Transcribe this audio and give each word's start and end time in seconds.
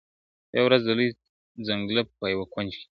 يوه 0.55 0.65
ورځ 0.67 0.81
د 0.85 0.89
لوى 0.99 1.07
ځنگله 1.67 2.01
په 2.19 2.25
يوه 2.33 2.45
كونج 2.53 2.71
كي!! 2.79 2.85